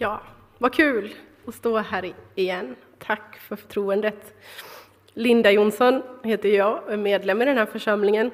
[0.00, 0.20] Ja,
[0.58, 1.14] vad kul
[1.46, 2.76] att stå här igen.
[2.98, 4.34] Tack för förtroendet.
[5.12, 8.30] Linda Jonsson heter jag och är medlem i den här församlingen.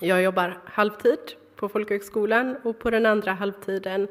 [0.00, 1.18] Jag jobbar halvtid
[1.56, 4.08] på folkhögskolan och på den andra halvtiden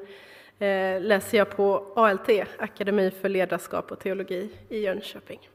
[0.59, 5.49] eh, läser jag på ALT, Akademi för ledarskap och teologi i Jönköping.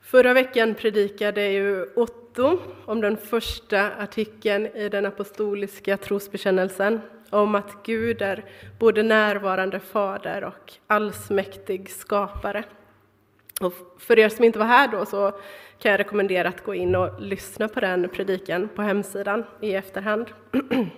[0.00, 7.00] Förra veckan predikade ju Otto om den första artikeln i den apostoliska trosbekännelsen
[7.30, 8.44] om att Gud är
[8.78, 12.64] både närvarande fader och allsmäktig skapare.
[13.60, 15.30] Och för er som inte var här då så
[15.78, 20.26] kan jag rekommendera att gå in och lyssna på den predikan på hemsidan i efterhand.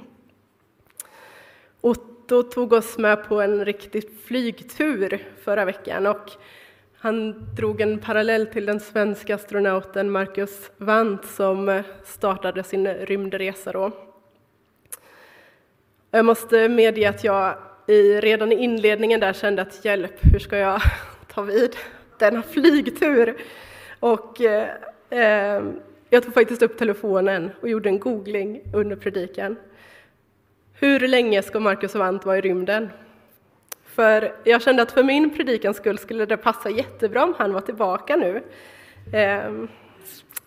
[1.80, 6.30] Otto tog oss med på en riktig flygtur förra veckan och
[7.01, 14.08] han drog en parallell till den svenska astronauten Marcus Wandt som startade sin rymdresa då.
[16.11, 17.55] Jag måste medge att jag
[17.87, 20.80] i, redan i inledningen där kände att hjälp, hur ska jag
[21.35, 21.77] ta vid
[22.19, 23.37] denna flygtur?
[24.01, 24.69] Och eh,
[25.10, 25.63] eh,
[26.10, 29.57] jag tog faktiskt upp telefonen och gjorde en googling under predikan.
[30.73, 32.91] Hur länge ska Marcus och Ant vara i rymden?
[33.85, 37.60] För jag kände att för min predikans skull skulle det passa jättebra om han var
[37.60, 38.43] tillbaka nu.
[39.13, 39.69] Ehm,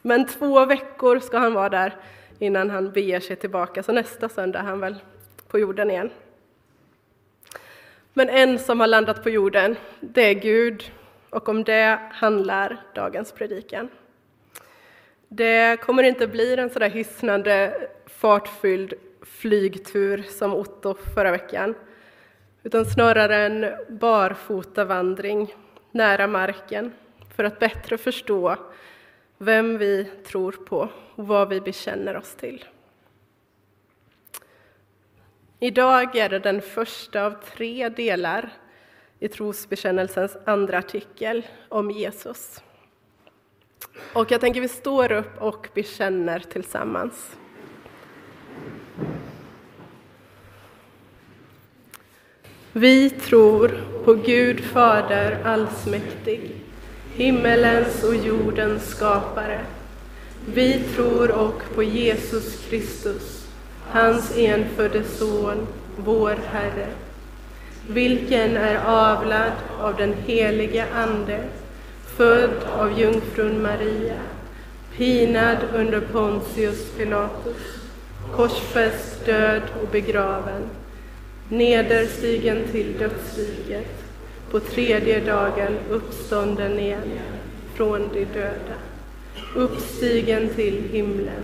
[0.01, 1.95] men två veckor ska han vara där
[2.39, 4.95] innan han beger sig tillbaka, så nästa söndag är han väl
[5.51, 6.09] på jorden igen.
[8.13, 10.91] Men en som har landat på jorden, det är Gud,
[11.29, 13.89] och om det handlar dagens predikan.
[15.27, 21.75] Det kommer inte bli en sådär hisnande, fartfylld flygtur som Otto förra veckan,
[22.63, 25.55] utan snarare en barfotavandring
[25.91, 26.93] nära marken
[27.35, 28.55] för att bättre förstå
[29.37, 32.65] vem vi tror på och vad vi bekänner oss till.
[35.63, 38.49] Idag är det den första av tre delar
[39.19, 42.63] i trosbekännelsens andra artikel om Jesus.
[44.13, 47.37] Och jag tänker vi står upp och bekänner tillsammans.
[52.73, 56.51] Vi tror på Gud Fader allsmäktig,
[57.15, 59.59] himmelens och jordens skapare.
[60.45, 63.40] Vi tror och på Jesus Kristus,
[63.91, 66.87] hans enfödde Son, vår Herre,
[67.87, 71.39] vilken är avlad av den helige Ande,
[72.17, 74.19] född av jungfrun Maria,
[74.97, 77.81] pinad under Pontius Pilatus,
[78.35, 80.69] korsfäst, död och begraven,
[81.49, 84.03] nederstigen till dödsriket,
[84.51, 87.19] på tredje dagen uppstånden igen
[87.75, 88.77] från de döda,
[89.55, 91.43] uppstigen till himlen,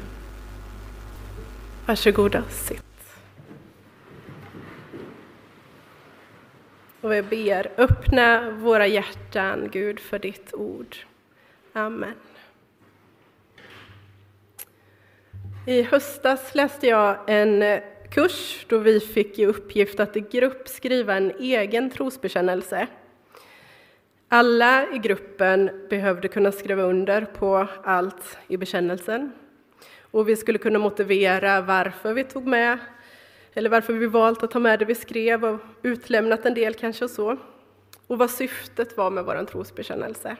[1.85, 2.83] Varsågoda, sitt.
[7.01, 10.95] Och vi ber, öppna våra hjärtan, Gud, för ditt ord.
[11.73, 12.13] Amen.
[15.67, 17.81] I höstas läste jag en
[18.11, 22.87] kurs då vi fick i uppgift att i grupp skriva en egen trosbekännelse.
[24.27, 29.31] Alla i gruppen behövde kunna skriva under på allt i bekännelsen.
[30.11, 32.77] Och vi skulle kunna motivera varför vi tog med,
[33.53, 37.05] eller varför vi valt att ta med det vi skrev och utlämnat en del kanske
[37.05, 37.37] och så.
[38.07, 40.37] Och vad syftet var med vår trosbekännelse.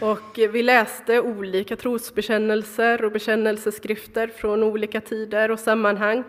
[0.00, 6.24] Och vi läste olika trosbekännelser och bekännelseskrifter från olika tider och sammanhang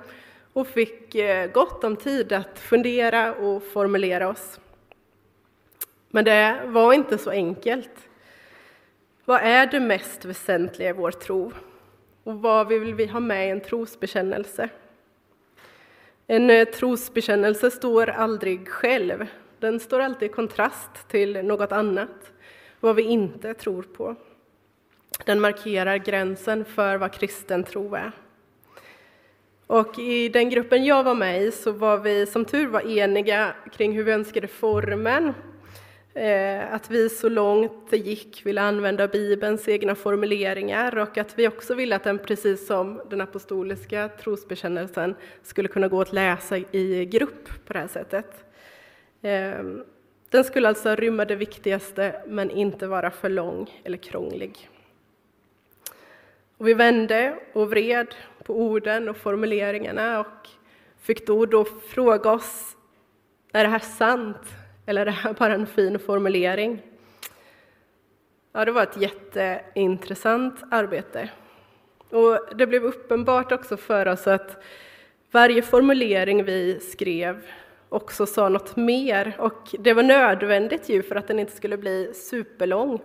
[0.53, 4.59] och fick eh, gott om tid att fundera och formulera oss.
[6.09, 8.09] Men det var inte så enkelt.
[9.31, 11.51] Vad är det mest väsentliga i vår tro?
[12.23, 14.69] Och vad vill vi ha med i en trosbekännelse?
[16.27, 19.27] En eh, trosbekännelse står aldrig själv.
[19.59, 22.31] Den står alltid i kontrast till något annat
[22.79, 24.15] vad vi inte tror på.
[25.25, 28.11] Den markerar gränsen för vad kristen tro är.
[29.67, 33.55] Och i den gruppen jag var med i så var vi som tur var eniga
[33.71, 35.33] kring hur vi önskade formen.
[36.13, 41.47] Eh, att vi så långt det gick ville använda Bibelns egna formuleringar och att vi
[41.47, 47.05] också ville att den, precis som den apostoliska trosbekännelsen, skulle kunna gå att läsa i
[47.05, 48.45] grupp på det här sättet.
[49.21, 49.83] Ehm,
[50.29, 54.69] den skulle alltså rymma det viktigaste, men inte vara för lång eller krånglig.
[56.57, 58.07] Och vi vände och vred
[58.43, 60.47] på orden och formuleringarna och
[61.01, 62.77] fick då, och då fråga oss,
[63.53, 66.81] är det här sant eller är det här bara en fin formulering?
[68.51, 71.29] Ja, det var ett jätteintressant arbete.
[72.09, 74.63] Och det blev uppenbart också för oss att
[75.31, 77.41] varje formulering vi skrev
[77.89, 82.13] också sa något mer och det var nödvändigt ju för att den inte skulle bli
[82.13, 83.01] superlång.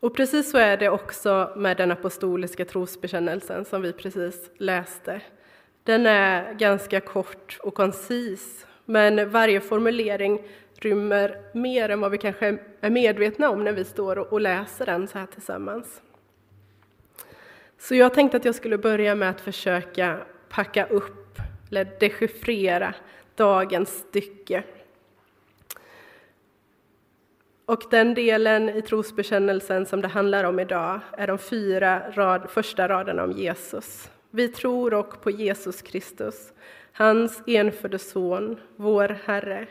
[0.00, 5.20] Och precis så är det också med den apostoliska trosbekännelsen som vi precis läste.
[5.82, 10.42] Den är ganska kort och koncis, men varje formulering
[10.74, 15.08] rymmer mer än vad vi kanske är medvetna om när vi står och läser den
[15.08, 16.02] så här tillsammans.
[17.78, 20.18] Så jag tänkte att jag skulle börja med att försöka
[20.48, 21.38] packa upp
[21.70, 22.94] eller dechiffrera
[23.34, 24.62] dagens stycke.
[27.66, 32.88] Och den delen i trosbekännelsen som det handlar om idag är de fyra rad, första
[32.88, 34.10] raderna om Jesus.
[34.30, 36.52] Vi tror och på Jesus Kristus,
[36.96, 39.66] hans enfödde son, vår Herre,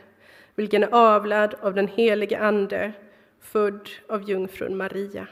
[0.55, 2.93] vilken är avlad av den helige Ande,
[3.39, 5.27] född av jungfrun Maria.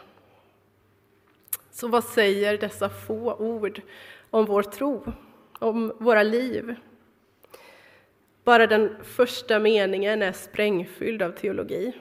[1.72, 3.82] Så vad säger dessa få ord
[4.30, 5.14] om vår tro,
[5.60, 6.76] om våra liv?
[8.44, 11.94] Bara den första meningen är sprängfylld av teologi.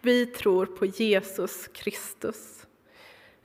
[0.00, 2.66] Vi tror på Jesus Kristus.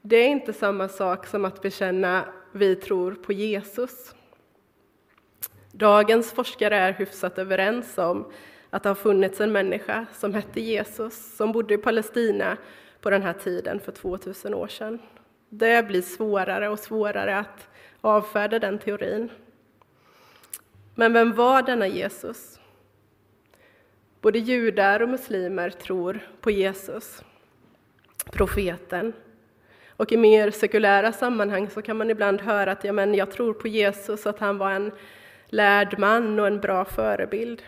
[0.01, 4.13] Det är inte samma sak som att bekänna vi tror på Jesus.
[5.77, 8.31] Dagens forskare är hyfsat överens om
[8.69, 12.57] att det har funnits en människa som hette Jesus, som bodde i Palestina
[13.01, 14.99] på den här tiden för 2000 år sedan.
[15.49, 17.67] Det blir svårare och svårare att
[18.01, 19.29] avfärda den teorin.
[20.95, 22.59] Men vem var denna Jesus?
[24.21, 27.23] Både judar och muslimer tror på Jesus,
[28.31, 29.13] profeten.
[29.89, 33.53] Och i mer sekulära sammanhang så kan man ibland höra att ja, men jag tror
[33.53, 34.91] på Jesus, att han var en
[35.49, 37.63] lärd man och en bra förebild.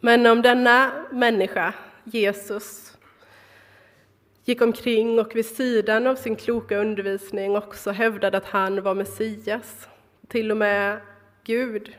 [0.00, 1.74] Men om denna människa,
[2.04, 2.98] Jesus,
[4.44, 9.88] gick omkring och vid sidan av sin kloka undervisning också hävdade att han var Messias,
[10.28, 11.00] till och med
[11.44, 11.96] Gud,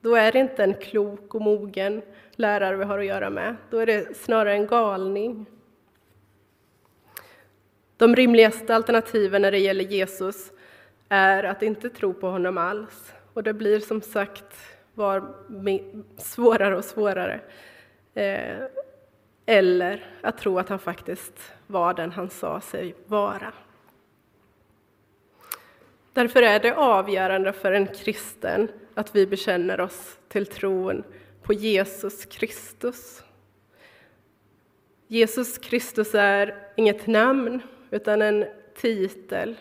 [0.00, 2.02] då är det inte en klok och mogen
[2.36, 3.56] lärare vi har att göra med.
[3.70, 5.46] Då är det snarare en galning.
[7.96, 10.52] De rimligaste alternativen när det gäller Jesus
[11.08, 13.12] är att inte tro på honom alls.
[13.34, 14.56] Och det blir som sagt
[14.94, 15.34] var
[16.16, 17.40] svårare och svårare.
[18.14, 18.56] Eh,
[19.46, 23.52] eller att tro att han faktiskt var den han sa sig vara.
[26.12, 31.04] Därför är det avgörande för en kristen att vi bekänner oss till tron
[31.42, 33.22] på Jesus Kristus.
[35.06, 39.56] Jesus Kristus är inget namn, utan en titel,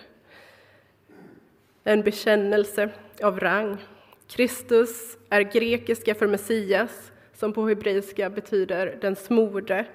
[1.83, 2.89] en bekännelse
[3.21, 3.77] av rang.
[4.27, 9.85] Kristus är grekiska för Messias, som på hebreiska betyder den smorde,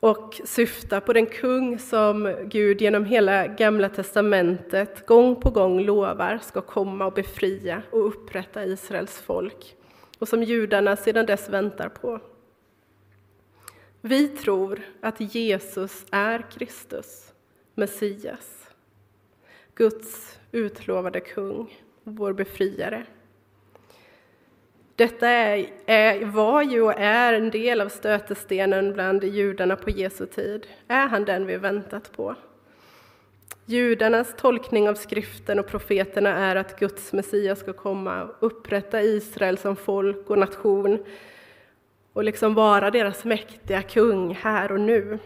[0.00, 6.38] och syftar på den kung som Gud genom hela Gamla testamentet gång på gång lovar
[6.42, 9.76] ska komma och befria och upprätta Israels folk
[10.18, 12.20] och som judarna sedan dess väntar på.
[14.00, 17.32] Vi tror att Jesus är Kristus,
[17.74, 18.68] Messias,
[19.74, 23.06] Guds utlovade kung, vår befriare.
[24.96, 30.26] Detta är, är, var ju och är en del av stötestenen bland judarna på Jesu
[30.26, 30.66] tid.
[30.88, 32.34] Är han den vi väntat på?
[33.66, 39.58] Judarnas tolkning av skriften och profeterna är att Guds Messias ska komma och upprätta Israel
[39.58, 41.04] som folk och nation
[42.12, 45.18] och liksom vara deras mäktiga kung här och nu.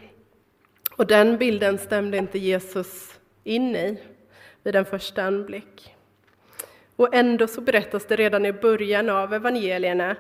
[0.97, 3.99] Och den bilden stämde inte Jesus in i
[4.67, 5.95] vid en första anblick.
[6.97, 10.17] Och ändå så berättas det redan i början av evangelierna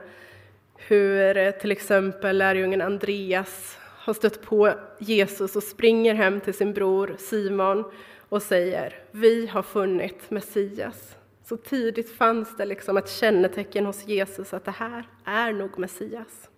[0.76, 6.72] hur eh, till exempel lärjungen Andreas har stött på Jesus och springer hem till sin
[6.72, 7.84] bror Simon
[8.28, 11.16] och säger Vi har funnit Messias.
[11.44, 16.48] Så tidigt fanns det liksom ett kännetecken hos Jesus att det här är nog Messias.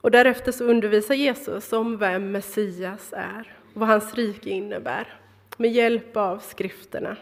[0.00, 5.21] Och därefter så undervisar Jesus om vem Messias är och vad hans rike innebär
[5.56, 7.16] med hjälp av skrifterna.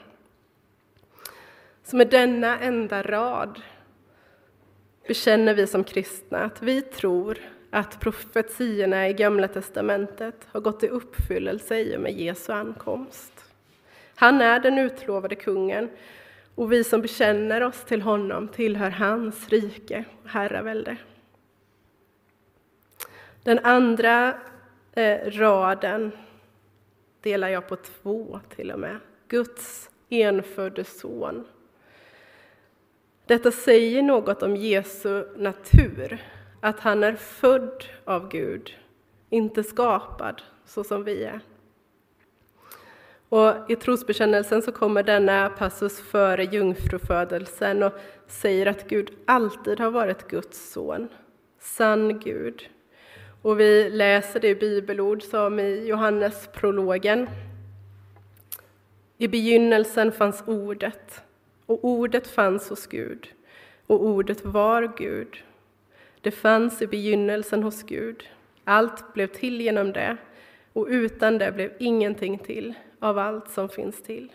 [1.82, 3.60] Så med denna enda rad
[5.06, 7.38] bekänner vi som kristna att vi tror
[7.70, 13.44] att profetiorna i Gamla testamentet har gått i uppfyllelse i och med Jesu ankomst.
[14.14, 15.90] Han är den utlovade kungen
[16.54, 20.96] Och vi som bekänner oss till honom tillhör hans rike och herravälde.
[23.42, 24.34] Den andra
[24.92, 26.12] eh, raden
[27.20, 28.98] delar jag på två till och med.
[29.28, 31.46] Guds enfödde son.
[33.26, 36.24] Detta säger något om Jesu natur,
[36.60, 38.74] att han är född av Gud,
[39.30, 41.40] inte skapad så som vi är.
[43.28, 47.92] Och I trosbekännelsen så kommer denna passus före jungfrufödelsen och
[48.26, 51.08] säger att Gud alltid har varit Guds son,
[51.58, 52.68] sann Gud.
[53.42, 57.28] Och vi läser det i bibelord som i Johannesprologen.
[59.18, 61.22] I begynnelsen fanns Ordet,
[61.66, 63.28] och Ordet fanns hos Gud,
[63.86, 65.42] och Ordet var Gud.
[66.20, 68.28] Det fanns i begynnelsen hos Gud.
[68.64, 70.16] Allt blev till genom det,
[70.72, 74.32] och utan det blev ingenting till av allt som finns till.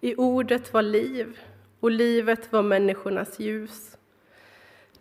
[0.00, 1.38] I Ordet var liv,
[1.80, 3.96] och livet var människornas ljus.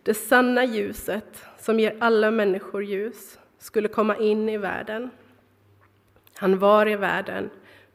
[0.10, 5.10] Det sanna ljuset, som ger alla människor ljus, skulle komma in i världen.
[6.36, 7.50] Han var i världen,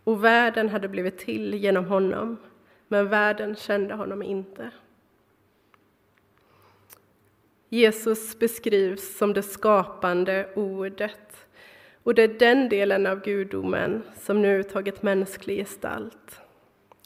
[0.05, 2.37] och världen hade blivit till genom honom,
[2.89, 4.71] men världen kände honom inte.
[7.69, 11.47] Jesus beskrivs som det skapande ordet,
[12.03, 16.41] och det är den delen av gudomen som nu tagit mänsklig gestalt.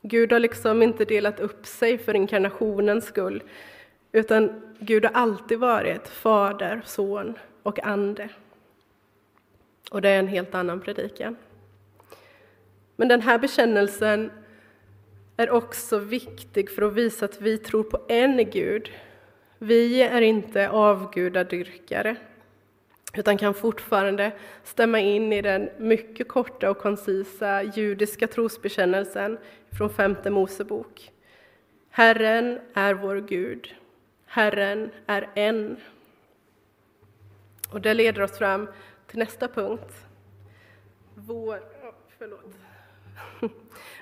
[0.03, 3.43] Gud har liksom inte delat upp sig för inkarnationens skull,
[4.19, 8.29] utan Gud har alltid varit Fader, Son och Ande.
[9.91, 11.37] Och det är en helt annan predikan.
[12.97, 14.31] Men den här bekännelsen
[15.37, 18.91] är också viktig för att visa att vi tror på en Gud.
[19.59, 22.17] Vi är inte avgudadyrkare,
[23.15, 24.33] utan kan fortfarande
[24.65, 29.39] stämma in i den mycket korta och koncisa judiska trosbekännelsen
[29.79, 31.13] från femte Mosebok.
[31.91, 33.75] Herren är vår Gud,
[34.29, 35.77] Herren är en.
[37.71, 38.69] Och det leder oss fram
[39.07, 40.07] till nästa punkt.
[41.15, 42.55] Vår, oh, förlåt.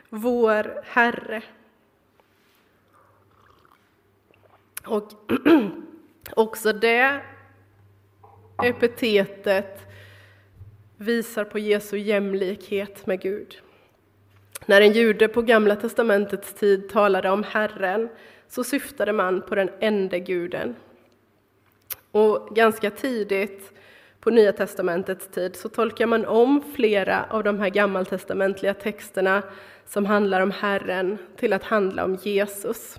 [0.09, 1.43] Vår Herre.
[4.87, 5.13] Och
[6.37, 7.21] också det
[8.63, 9.81] epitetet
[10.97, 13.61] visar på Jesu jämlikhet med Gud.
[14.67, 18.09] När en jude på Gamla testamentets tid talade om Herren
[18.49, 20.77] så syftade man på den enda guden.
[22.11, 23.73] Och ganska tidigt
[24.21, 29.43] på Nya testamentets tid så tolkar man om flera av de här gammaltestamentliga texterna
[29.87, 32.99] som handlar om Herren till att handla om Jesus.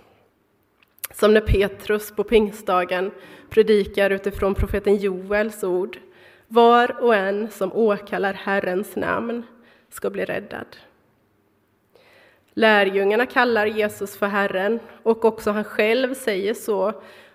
[1.14, 3.12] Som när Petrus på pingstdagen
[3.50, 6.00] predikar utifrån profeten Joels ord.
[6.48, 9.44] Var och en som åkallar Herrens namn
[9.90, 10.68] ska bli räddad.
[12.58, 16.94] Lärjungarna kallar Jesus för Herren och också han själv säger så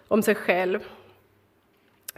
[0.09, 0.81] om sig själv.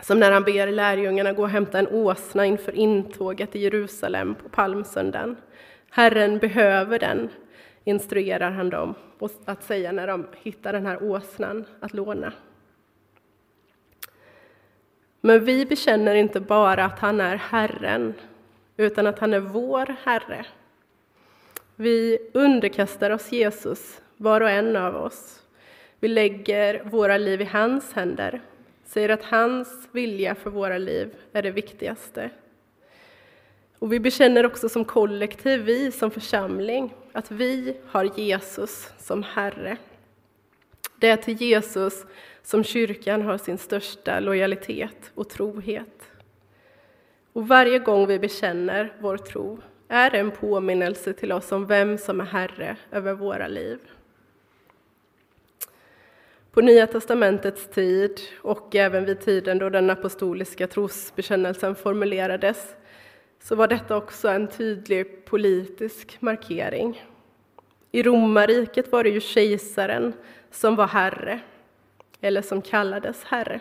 [0.03, 4.49] Som när han ber lärjungarna gå och hämta en åsna inför intåget i Jerusalem på
[4.49, 5.37] palmsöndagen.
[5.91, 7.29] Herren behöver den,
[7.85, 8.95] instruerar han dem
[9.45, 12.33] att säga när de hittar den här åsnan att låna.
[15.21, 18.15] Men vi bekänner inte bara att han är Herren,
[18.77, 20.47] utan att han är vår Herre.
[21.77, 25.43] Vi underkastar oss Jesus, var och en av oss.
[26.01, 28.41] Vi lägger våra liv i hans händer,
[28.85, 32.31] säger att hans vilja för våra liv är det viktigaste.
[33.79, 39.77] Och vi bekänner också som kollektiv, vi som församling, att vi har Jesus som Herre.
[40.97, 42.07] Det är till Jesus
[42.43, 46.11] som kyrkan har sin största lojalitet och trohet.
[47.33, 49.59] Och varje gång vi bekänner vår tro
[49.95, 53.79] är en påminnelse till oss om vem som är Herre över våra liv.
[56.51, 62.77] På Nya testamentets tid och även vid tiden då den apostoliska trosbekännelsen formulerades
[63.41, 67.05] så var detta också en tydlig politisk markering.
[67.93, 70.13] I romarriket var det ju kejsaren
[70.51, 71.41] som var herre,
[72.21, 73.61] eller som kallades herre.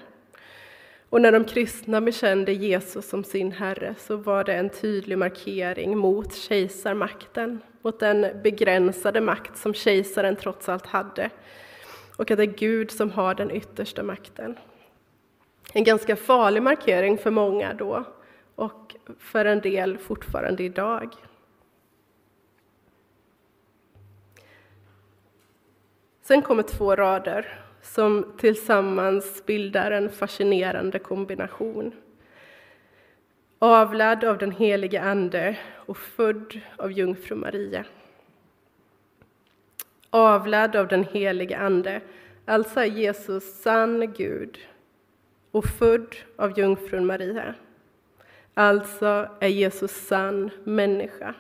[1.14, 5.98] Och när de kristna bekände Jesus som sin Herre så var det en tydlig markering
[5.98, 11.30] mot kejsarmakten, mot den begränsade makt som kejsaren trots allt hade,
[12.18, 14.58] och att det är Gud som har den yttersta makten.
[15.74, 18.04] En ganska farlig markering för många då,
[18.56, 21.10] och för en del fortfarande idag.
[26.22, 31.92] Sen kommer två rader som tillsammans bildar en fascinerande kombination.
[33.60, 37.86] Avlad av den helige Ande och född av jungfru Maria.
[40.10, 42.02] avlad av den helige Ande,
[42.46, 44.60] alltså är Jesus sann Gud
[45.52, 47.56] och född av jungfrun Maria.
[48.54, 51.36] Alltså är Jesus sann människa.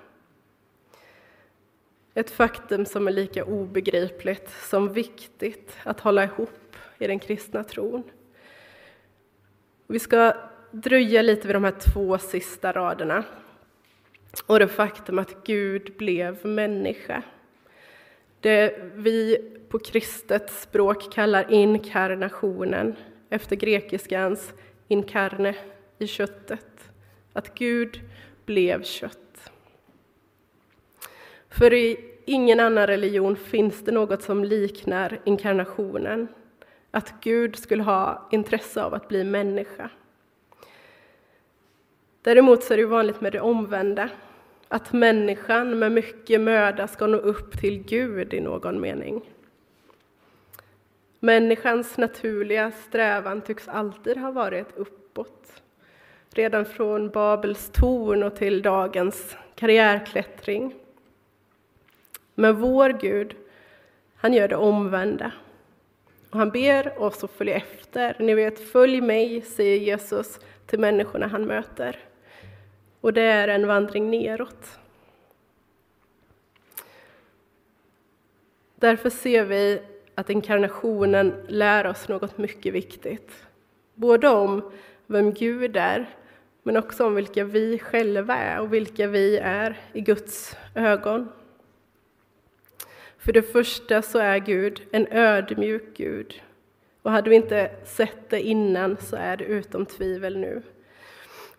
[2.15, 8.03] Ett faktum som är lika obegripligt som viktigt att hålla ihop i den kristna tron.
[9.87, 10.33] Vi ska
[10.71, 13.23] dröja lite vid de här två sista raderna
[14.45, 17.23] och det faktum att Gud blev människa.
[18.39, 19.37] Det vi
[19.69, 22.95] på kristet språk kallar inkarnationen
[23.29, 24.53] efter grekiskans
[24.87, 25.55] inkarne,
[25.97, 26.91] i köttet.
[27.33, 28.01] Att Gud
[28.45, 29.51] blev kött.
[31.53, 36.27] För i ingen annan religion finns det något som liknar inkarnationen.
[36.91, 39.89] Att Gud skulle ha intresse av att bli människa.
[42.21, 44.09] Däremot så är det vanligt med det omvända,
[44.67, 49.21] att människan med mycket möda ska nå upp till Gud i någon mening.
[51.19, 55.61] Människans naturliga strävan tycks alltid ha varit uppåt.
[56.29, 60.75] Redan från Babels torn och till dagens karriärklättring.
[62.35, 63.35] Men vår Gud,
[64.15, 65.31] han gör det omvända.
[66.29, 68.15] Och han ber oss att följa efter.
[68.19, 71.99] Ni vet, följ mig, säger Jesus till människorna han möter.
[73.01, 74.79] Och det är en vandring neråt.
[78.75, 79.81] Därför ser vi
[80.15, 83.31] att inkarnationen lär oss något mycket viktigt.
[83.93, 84.71] Både om
[85.07, 86.09] vem Gud är,
[86.63, 91.29] men också om vilka vi själva är och vilka vi är i Guds ögon.
[93.25, 96.41] För det första så är Gud en ödmjuk Gud.
[97.01, 100.61] Och hade vi inte sett det innan så är det utom tvivel nu.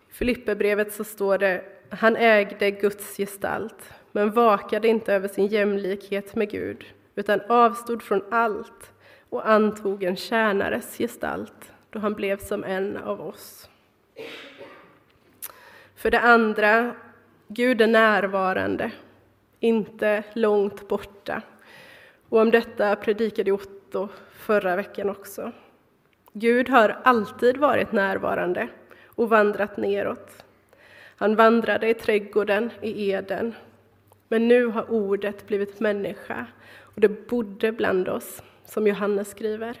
[0.09, 6.35] I Filipperbrevet så står det han ägde Guds gestalt, men vakade inte över sin jämlikhet
[6.35, 8.91] med Gud, utan avstod från allt
[9.29, 13.69] och antog en tjänares gestalt då han blev som en av oss.
[15.95, 16.95] För det andra,
[17.47, 18.91] Gud är närvarande,
[19.59, 21.41] inte långt borta.
[22.35, 25.51] Och om detta predikade Otto förra veckan också.
[26.33, 28.67] Gud har alltid varit närvarande
[29.05, 30.45] och vandrat neråt.
[31.15, 33.53] Han vandrade i trädgården i Eden,
[34.27, 36.45] men nu har ordet blivit människa
[36.79, 39.77] och det bodde bland oss, som Johannes skriver.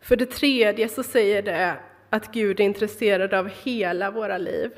[0.00, 1.76] För det tredje så säger det
[2.10, 4.70] att Gud är intresserad av hela våra liv.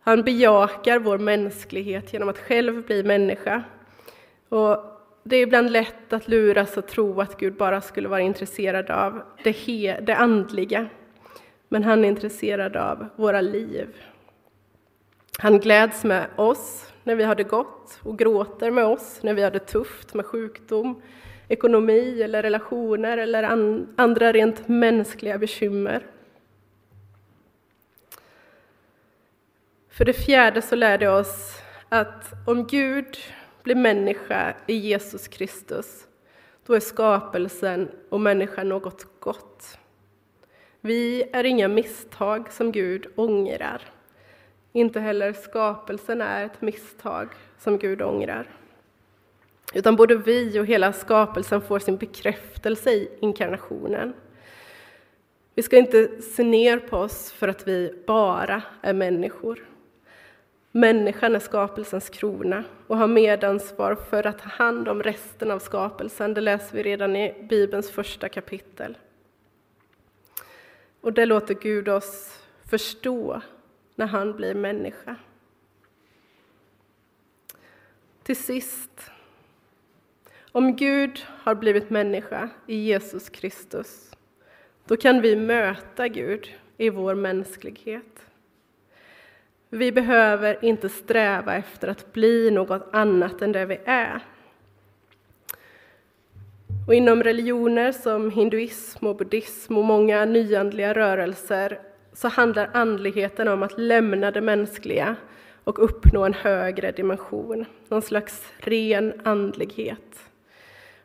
[0.00, 3.62] Han bejakar vår mänsklighet genom att själv bli människa.
[4.48, 4.76] Och
[5.22, 9.22] det är ibland lätt att luras att tro att Gud bara skulle vara intresserad av
[9.44, 10.86] det, he, det andliga.
[11.68, 13.88] Men han är intresserad av våra liv.
[15.38, 19.42] Han gläds med oss när vi har det gott och gråter med oss när vi
[19.42, 21.02] har det tufft med sjukdom,
[21.48, 23.42] ekonomi eller relationer eller
[23.96, 26.06] andra rent mänskliga bekymmer.
[29.98, 33.18] För det fjärde så lär det oss att om Gud
[33.62, 36.06] blir människa i Jesus Kristus,
[36.66, 39.78] då är skapelsen och människan något gott.
[40.80, 43.82] Vi är inga misstag som Gud ångrar.
[44.72, 48.46] Inte heller skapelsen är ett misstag som Gud ångrar.
[49.74, 54.14] Utan både vi och hela skapelsen får sin bekräftelse i inkarnationen.
[55.54, 59.64] Vi ska inte se ner på oss för att vi bara är människor.
[60.78, 66.34] Människan är skapelsens krona och har medansvar för att ta hand om resten av skapelsen.
[66.34, 68.98] Det läser vi redan i Bibelns första kapitel.
[71.00, 73.42] Och det låter Gud oss förstå
[73.94, 75.16] när han blir människa.
[78.22, 79.10] Till sist,
[80.52, 84.10] om Gud har blivit människa i Jesus Kristus,
[84.84, 88.27] då kan vi möta Gud i vår mänsklighet.
[89.70, 94.20] Vi behöver inte sträva efter att bli något annat än det vi är.
[96.86, 101.80] Och inom religioner som hinduism och buddhism och många nyandliga rörelser
[102.12, 105.16] så handlar andligheten om att lämna det mänskliga
[105.64, 110.30] och uppnå en högre dimension, någon slags ren andlighet.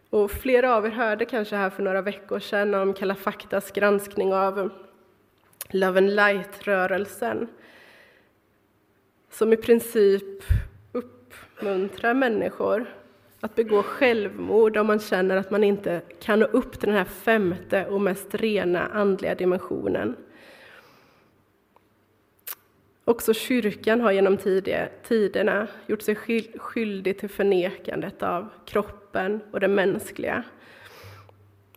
[0.10, 4.34] Och flera av er hörde kanske här för några veckor sedan om Kalla faktas granskning
[4.34, 4.70] av
[5.70, 7.48] Love and Light-rörelsen
[9.34, 10.44] som i princip
[10.92, 12.86] uppmuntrar människor
[13.40, 17.06] att begå självmord om man känner att man inte kan nå upp till den här
[17.06, 20.16] femte och mest rena andliga dimensionen.
[23.06, 24.38] Också kyrkan har genom
[25.04, 26.16] tiderna gjort sig
[26.56, 30.44] skyldig till förnekandet av kroppen och det mänskliga.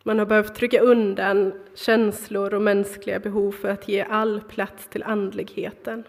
[0.03, 5.03] Man har behövt trycka undan känslor och mänskliga behov för att ge all plats till
[5.03, 6.03] andligheten.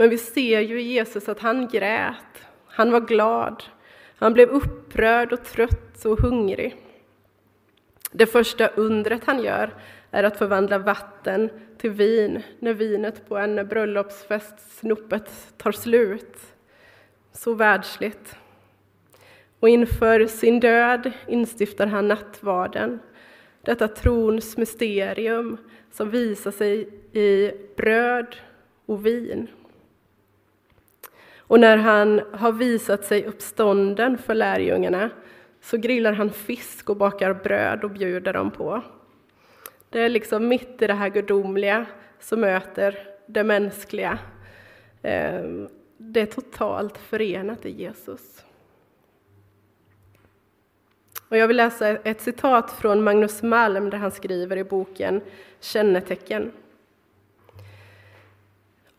[0.00, 3.64] Men vi ser ju i Jesus att han grät, han var glad,
[4.16, 6.76] han blev upprörd och trött och hungrig.
[8.12, 9.74] Det första undret han gör
[10.10, 16.36] är att förvandla vatten till vin när vinet på en bröllopsfest snopet tar slut.
[17.32, 18.36] Så världsligt.
[19.60, 22.98] Och inför sin död instiftar han nattvarden,
[23.62, 25.56] detta trons mysterium
[25.90, 28.36] som visar sig i bröd
[28.86, 29.48] och vin.
[31.48, 35.10] Och när han har visat sig uppstånden för lärjungarna
[35.60, 38.82] så grillar han fisk och bakar bröd och bjuder dem på.
[39.90, 41.86] Det är liksom mitt i det här gudomliga
[42.20, 44.18] som möter det mänskliga.
[45.02, 48.44] Ehm, det är totalt förenat i Jesus.
[51.28, 55.20] Och jag vill läsa ett citat från Magnus Malm där han skriver i boken
[55.60, 56.52] Kännetecken.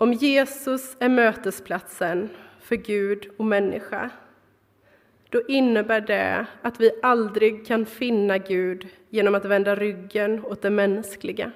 [0.02, 4.10] Om Jesus är mötesplatsen för Gud och människa,
[5.30, 10.70] då innebär det att vi aldrig kan finna Gud genom att vända ryggen åt det
[10.70, 11.52] mänskliga.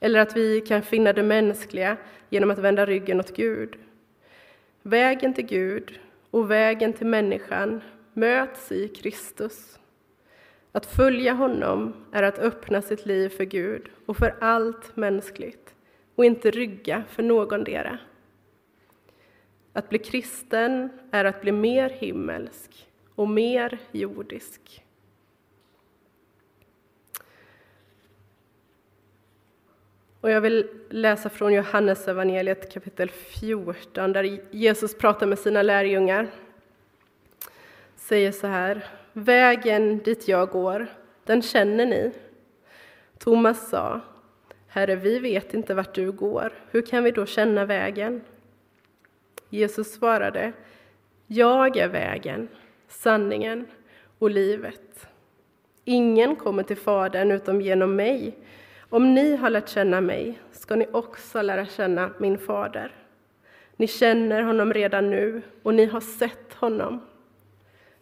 [0.00, 1.96] Eller att vi kan finna det mänskliga
[2.28, 3.76] genom att vända ryggen åt Gud.
[4.82, 7.80] Vägen till Gud och vägen till människan
[8.12, 9.78] möts i Kristus.
[10.72, 15.73] Att följa honom är att öppna sitt liv för Gud och för allt mänskligt
[16.14, 17.98] och inte rygga för någondera.
[19.72, 24.84] Att bli kristen är att bli mer himmelsk och mer jordisk.
[30.20, 36.30] Och jag vill läsa från Johannes evangeliet kapitel 14 där Jesus pratar med sina lärjungar.
[37.96, 40.86] Säger så här, vägen dit jag går,
[41.24, 42.12] den känner ni.
[43.18, 44.00] Thomas sa,
[44.74, 48.20] Herre, vi vet inte vart du går, hur kan vi då känna vägen?
[49.48, 50.52] Jesus svarade,
[51.26, 52.48] jag är vägen,
[52.88, 53.66] sanningen
[54.18, 55.06] och livet.
[55.84, 58.38] Ingen kommer till Fadern utom genom mig.
[58.80, 62.92] Om ni har lärt känna mig ska ni också lära känna min fader.
[63.76, 67.00] Ni känner honom redan nu och ni har sett honom.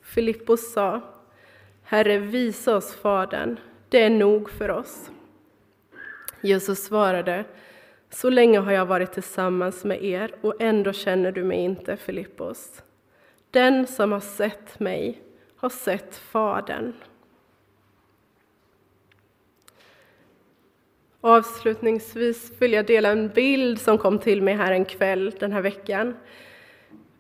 [0.01, 1.01] Filippos sa,
[1.83, 3.57] Herre, visa oss Fadern,
[3.89, 5.11] det är nog för oss.
[6.43, 7.45] Jesus svarade,
[8.11, 12.83] så länge har jag varit tillsammans med er och ändå känner du mig inte, Filippos.
[13.51, 15.23] Den som har sett mig
[15.57, 16.93] har sett Fadern.
[21.21, 25.63] Avslutningsvis vill jag dela en bild som kom till mig här en kväll den här
[25.63, 26.17] veckan.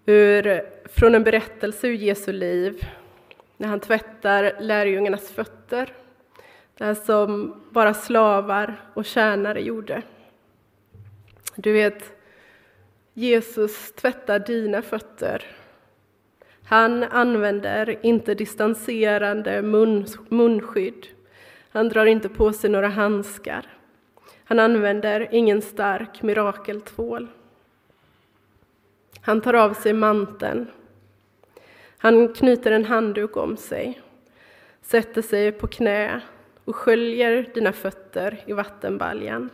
[0.06, 2.86] Ur, från en berättelse ur Jesu liv,
[3.56, 5.92] när han tvättar lärjungarnas fötter
[6.82, 10.02] där som bara slavar och tjänare gjorde.
[11.56, 12.16] Du vet,
[13.14, 15.44] Jesus tvättar dina fötter.
[16.64, 21.06] Han använder inte distanserande mun, munskydd.
[21.70, 23.66] Han drar inte på sig några handskar.
[24.44, 27.28] Han använder ingen stark mirakeltvål.
[29.20, 30.66] Han tar av sig manteln.
[31.98, 34.00] Han knyter en handduk om sig,
[34.82, 36.22] sätter sig på knä
[36.64, 39.50] och sköljer dina fötter i vattenbaljan.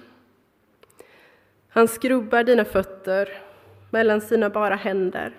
[1.69, 3.43] Han skrubbar dina fötter
[3.91, 5.37] mellan sina bara händer,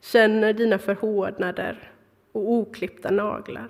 [0.00, 1.92] känner dina förhårdnader
[2.32, 3.68] och oklippta naglar,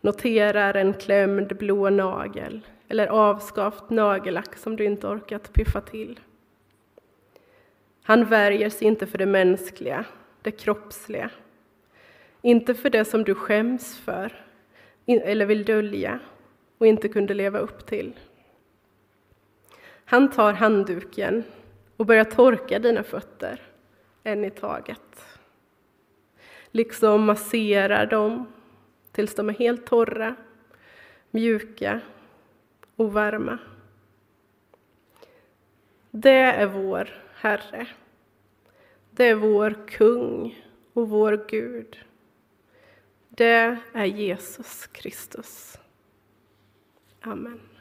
[0.00, 6.20] noterar en klämd blå nagel eller avskavt nagellack som du inte orkat piffa till.
[8.02, 10.04] Han värjer sig inte för det mänskliga,
[10.42, 11.30] det kroppsliga,
[12.42, 14.45] inte för det som du skäms för
[15.06, 16.18] eller vill dölja
[16.78, 18.12] och inte kunde leva upp till.
[20.04, 21.44] Han tar handduken
[21.96, 23.60] och börjar torka dina fötter,
[24.22, 25.26] en i taget.
[26.70, 28.46] Liksom masserar dem
[29.12, 30.36] tills de är helt torra,
[31.30, 32.00] mjuka
[32.96, 33.58] och varma.
[36.10, 37.86] Det är vår Herre.
[39.10, 41.98] Det är vår kung och vår Gud.
[43.36, 45.78] Det är Jesus Kristus.
[47.20, 47.75] Amen.